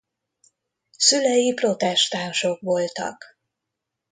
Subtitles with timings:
[0.97, 3.37] Szülei protestánsok voltak.